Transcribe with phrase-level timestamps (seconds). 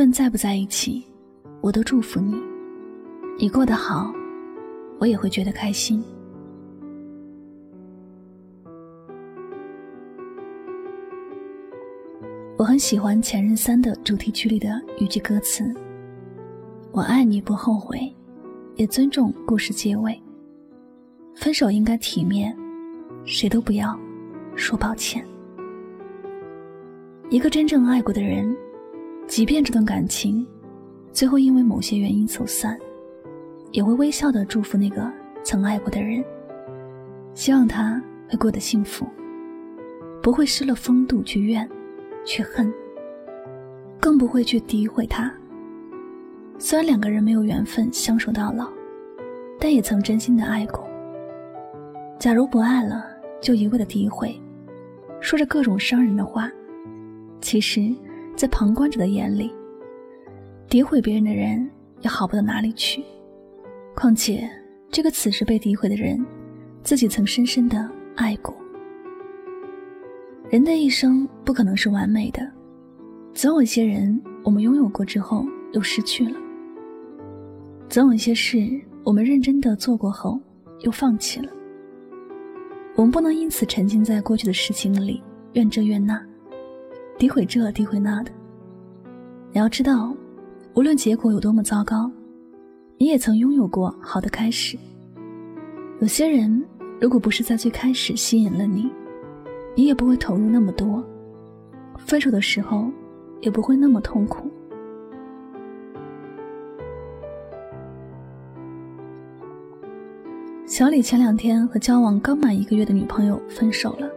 [0.00, 1.04] 无论在不在一起，
[1.60, 2.34] 我都祝福你。
[3.38, 4.10] 你过得好，
[4.98, 6.02] 我也会觉得开心。
[12.56, 15.70] 我很喜欢《前任三》的主题曲里的一句歌词
[16.92, 18.10] ：“我爱你不后悔，
[18.76, 20.18] 也尊重故事结尾。
[21.34, 22.56] 分手应该体面，
[23.26, 23.94] 谁都不要
[24.56, 25.22] 说抱歉。”
[27.28, 28.56] 一个真正爱过的人。
[29.30, 30.44] 即便这段感情
[31.12, 32.76] 最后因为某些原因走散，
[33.70, 35.08] 也会微笑的祝福那个
[35.44, 36.24] 曾爱过的人，
[37.32, 39.06] 希望他会过得幸福，
[40.20, 41.66] 不会失了风度去怨，
[42.24, 42.74] 去恨，
[44.00, 45.32] 更不会去诋毁他。
[46.58, 48.68] 虽然两个人没有缘分相守到老，
[49.60, 50.84] 但也曾真心的爱过。
[52.18, 53.06] 假如不爱了，
[53.40, 54.34] 就一味的诋毁，
[55.20, 56.50] 说着各种伤人的话，
[57.40, 57.94] 其实。
[58.40, 59.52] 在旁观者的眼里，
[60.66, 63.04] 诋毁别人的人也好不到哪里去。
[63.94, 64.48] 况且，
[64.90, 66.24] 这个此时被诋毁的人，
[66.82, 68.56] 自己曾深深的爱过。
[70.48, 72.50] 人的一生不可能是完美的，
[73.34, 75.44] 总有一些人我们拥有过之后
[75.74, 76.34] 又失去了；
[77.90, 78.56] 总有一些事
[79.04, 80.40] 我们认真的做过后
[80.78, 81.52] 又放弃了。
[82.94, 85.22] 我们不能因此沉浸在过去的事情里
[85.52, 86.29] 怨这怨那。
[87.20, 88.32] 诋毁这，诋毁那的。
[89.52, 90.16] 你要知道，
[90.72, 92.10] 无论结果有多么糟糕，
[92.96, 94.78] 你也曾拥有过好的开始。
[96.00, 96.64] 有些人，
[96.98, 98.90] 如果不是在最开始吸引了你，
[99.76, 101.04] 你也不会投入那么多，
[101.98, 102.90] 分手的时候
[103.42, 104.50] 也不会那么痛苦。
[110.64, 114.08] 小李前两天和交往刚满一个月的女朋友分手了，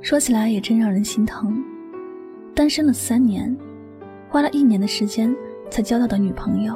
[0.00, 1.62] 说起来也真让人心疼。
[2.56, 3.54] 单身了三年，
[4.30, 5.36] 花了一年的时间
[5.70, 6.74] 才交到的女朋友，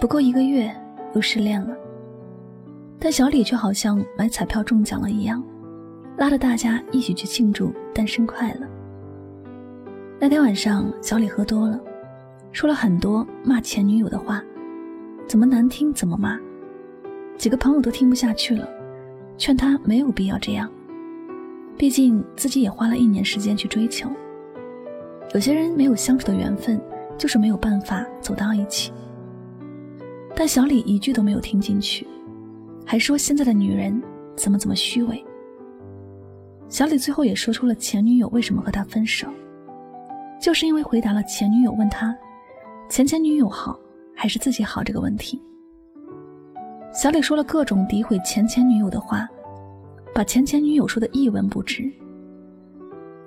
[0.00, 0.68] 不过一个月
[1.14, 1.76] 又失恋了。
[2.98, 5.40] 但小李却好像买彩票中奖了一样，
[6.16, 8.66] 拉着大家一起去庆祝单身快乐。
[10.18, 11.80] 那天晚上，小李喝多了，
[12.50, 14.42] 说了很多骂前女友的话，
[15.24, 16.36] 怎么难听怎么骂。
[17.38, 18.68] 几个朋友都听不下去了，
[19.38, 20.68] 劝他没有必要这样，
[21.78, 24.10] 毕竟自己也花了一年时间去追求。
[25.32, 26.80] 有些人没有相处的缘分，
[27.16, 28.92] 就是没有办法走到一起。
[30.34, 32.06] 但小李一句都没有听进去，
[32.84, 34.02] 还说现在的女人
[34.34, 35.24] 怎么怎么虚伪。
[36.68, 39.28] 小李最后也说出了前女友为什么和他分手，
[40.40, 42.16] 就是因为回答了前女友问他
[42.88, 43.78] 前前女友好
[44.14, 45.40] 还是自己好这个问题。
[46.92, 49.28] 小李说了各种诋毁前前女友的话，
[50.12, 51.88] 把前前女友说的一文不值。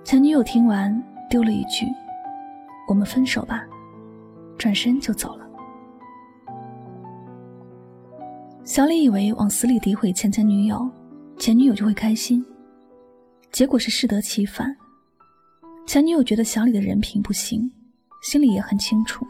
[0.03, 1.01] 前女友听完。
[1.33, 1.87] 丢了一句
[2.87, 3.65] ：“我们分手吧。”
[4.55, 5.49] 转身就走了。
[8.63, 10.87] 小李以为往死里诋毁前前女友，
[11.39, 12.45] 前女友就会开心，
[13.51, 14.77] 结果是适得其反。
[15.87, 17.67] 前女友觉得小李的人品不行，
[18.21, 19.25] 心里也很清楚，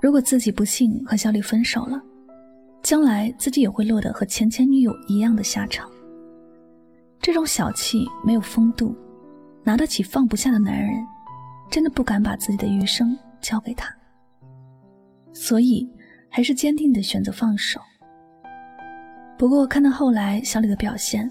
[0.00, 2.02] 如果自己不幸和小李分手了，
[2.82, 5.88] 将来自己也会落得和前前女友一样的下场。
[7.20, 8.92] 这种小气，没有风度。
[9.64, 10.90] 拿得起放不下的男人，
[11.70, 13.88] 真的不敢把自己的余生交给他，
[15.32, 15.88] 所以
[16.28, 17.80] 还是坚定的选择放手。
[19.38, 21.30] 不过看到后来小李的表现，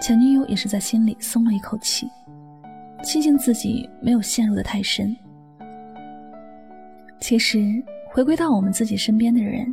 [0.00, 2.08] 前女友也是在心里松了一口气，
[3.04, 5.14] 庆幸自己没有陷入的太深。
[7.20, 7.58] 其实
[8.10, 9.72] 回归到我们自己身边的人，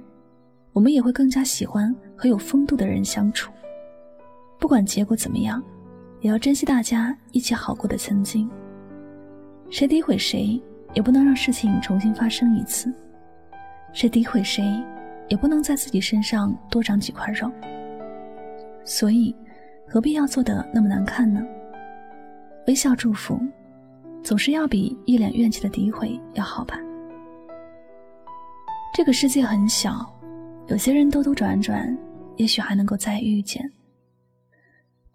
[0.72, 3.52] 我们也会更加喜欢和有风度的人相处，
[4.60, 5.64] 不管结果怎么样。
[6.24, 8.50] 也要珍惜大家一起好过的曾经。
[9.70, 10.60] 谁诋毁谁，
[10.94, 12.90] 也不能让事情重新发生一次；
[13.92, 14.64] 谁诋毁谁，
[15.28, 17.52] 也不能在自己身上多长几块肉。
[18.86, 19.36] 所以，
[19.86, 21.46] 何必要做的那么难看呢？
[22.68, 23.38] 微笑祝福，
[24.24, 26.80] 总是要比一脸怨气的诋毁要好吧？
[28.96, 30.10] 这个世界很小，
[30.68, 31.98] 有些人兜兜转转，
[32.38, 33.70] 也许还能够再遇见。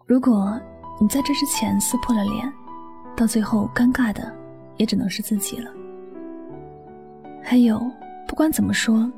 [0.04, 0.60] 如果
[1.00, 2.52] 你在这之前撕破了脸，
[3.14, 4.34] 到最后尴尬的
[4.76, 5.70] 也只能是自己了。
[7.42, 7.80] 还有，
[8.26, 9.10] 不管怎么说，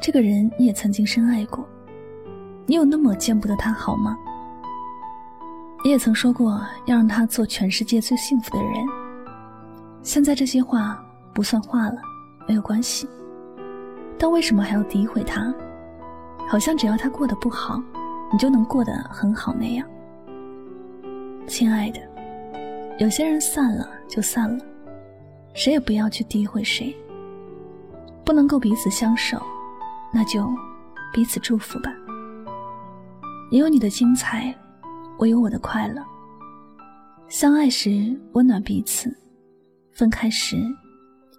[0.00, 1.68] 这个人你也曾经深爱过，
[2.66, 4.16] 你有那么见不得他好吗？
[5.84, 8.72] 你也曾说过要让他做全世界最幸福的人，
[10.02, 11.04] 现在这些话
[11.34, 12.00] 不算话了，
[12.46, 13.08] 没有关系。
[14.16, 15.52] 但为什么还要诋毁他？
[16.48, 17.82] 好像只要他过得不好，
[18.32, 19.86] 你就能过得很好那样。
[21.46, 22.00] 亲爱的，
[22.98, 24.64] 有些人散了就散了，
[25.54, 26.94] 谁也不要去诋毁谁。
[28.24, 29.40] 不能够彼此相守，
[30.12, 30.48] 那就
[31.12, 31.92] 彼此祝福吧。
[33.50, 34.54] 你有你的精彩。
[35.16, 36.02] 我有我的快乐，
[37.28, 39.16] 相爱时温暖彼此，
[39.92, 40.56] 分开时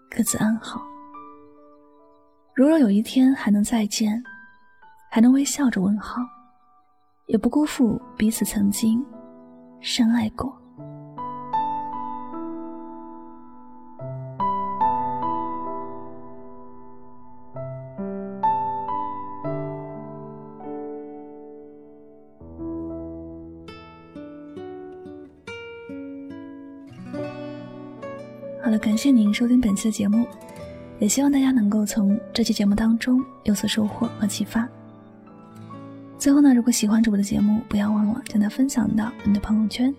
[0.10, 0.81] 各自安好。
[2.54, 4.24] 如若有一天还能再见，
[5.12, 6.22] 还能微笑着问好，
[7.25, 9.06] 也不辜负彼此曾经
[9.80, 10.54] 深爱过。
[28.62, 30.25] 好了，感谢您收听本期的节目，
[30.98, 34.68] 也希望大家能够从这期节目当中有所收获和启发。
[36.25, 39.94] 最后呢，如果喜欢主播的节目，不要忘了将它分享到你的朋友圈，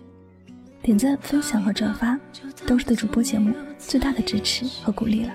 [0.81, 2.19] 点赞、分享和转发，
[2.65, 5.31] 都是对主播节目最大的支持和鼓励了。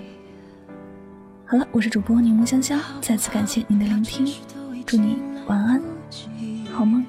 [1.46, 4.34] 好了，我是主播柠檬香香，再次感谢您的聆听，
[4.84, 5.16] 祝你
[5.46, 5.80] 晚安，
[6.74, 7.02] 好梦。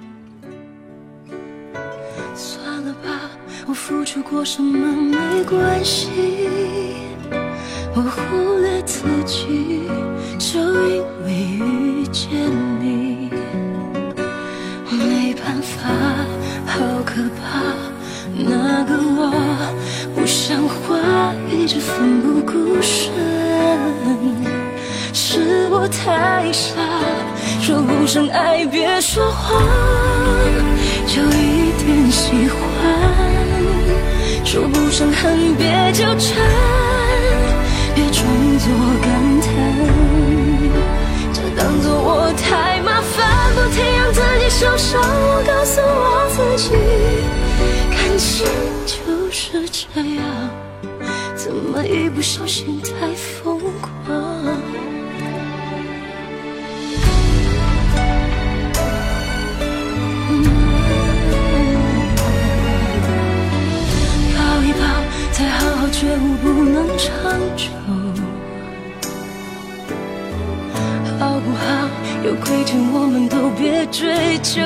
[3.67, 6.07] 我付出过什么没关系，
[7.93, 9.89] 我忽略自己，
[10.39, 12.31] 就因为遇见
[12.79, 13.12] 你。
[15.63, 15.87] 没办法，
[16.65, 16.73] 好
[17.05, 17.41] 可怕，
[18.35, 19.31] 那个我
[20.13, 23.13] 不像话，一直奋不顾身，
[25.13, 26.75] 是我太傻，
[27.61, 29.61] 说不上爱别说谎，
[31.07, 32.59] 就一点喜欢。
[34.43, 36.37] 说不上恨，别纠缠，
[37.95, 38.27] 别装
[38.59, 38.67] 作
[39.01, 39.09] 感
[39.41, 39.47] 叹，
[41.31, 42.72] 就当作我太，
[44.53, 45.01] 让自己受伤。
[45.01, 46.69] 我告诉我自己，
[47.91, 48.45] 感情
[48.85, 50.23] 就是这样，
[51.35, 54.22] 怎么一不小心太疯狂？
[74.43, 74.61] 就。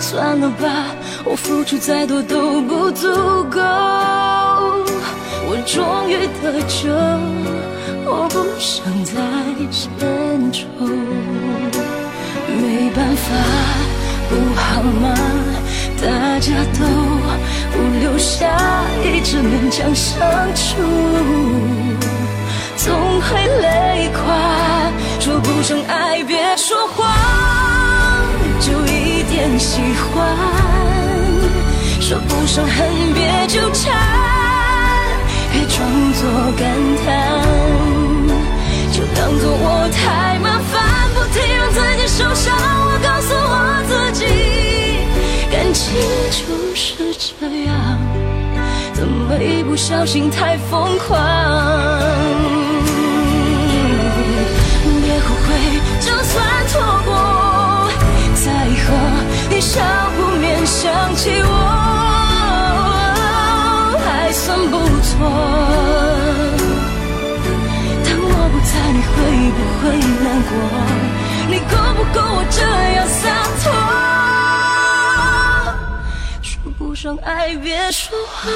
[0.00, 0.66] 算了吧，
[1.24, 3.08] 我付出再多都不足
[3.44, 3.60] 够。
[5.48, 6.90] 我终于得救，
[8.04, 9.12] 我不想再
[9.70, 10.66] 牵愁。
[12.48, 13.26] 没办法，
[14.30, 15.14] 不好吗？
[16.00, 16.80] 大家都
[17.72, 18.48] 不留下，
[19.04, 20.16] 一直勉强相
[20.54, 20.80] 处，
[22.76, 23.28] 总会
[23.60, 24.85] 累垮。
[25.36, 27.06] 说不上爱，别说谎，
[28.58, 30.34] 就一点喜欢。
[32.00, 33.94] 说不上恨，别纠缠，
[35.52, 36.22] 别装作
[36.56, 36.72] 感
[37.04, 37.12] 叹，
[38.90, 42.56] 就当作我太麻烦，不停让自己受伤。
[42.86, 43.54] 我告诉我
[43.88, 44.24] 自己。
[45.52, 45.84] 感情
[46.30, 47.74] 就是这样，
[48.94, 52.55] 怎么一不小心太疯狂？
[70.48, 70.52] 过？
[71.48, 72.60] 你够不够我这
[72.96, 73.22] 样洒
[73.62, 73.64] 脱？
[76.42, 78.52] 说不上爱别说谎，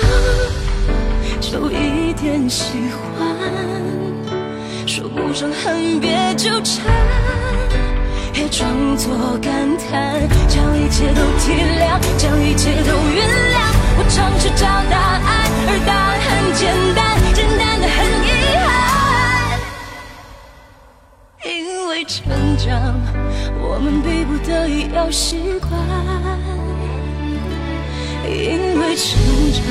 [1.41, 3.29] 就一点喜欢；
[4.87, 6.85] 说不上恨别纠缠，
[8.33, 10.29] 别装作感叹。
[10.49, 13.57] 将一切都体谅，将一切都原谅。
[13.97, 15.29] 我尝试找答案，
[15.69, 16.99] 而答案很，简单
[25.01, 25.73] 要习惯。
[28.29, 29.19] 因为成
[29.51, 29.65] 长，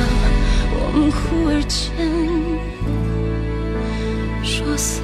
[0.74, 1.80] 我们忽而间
[4.44, 5.00] 说散。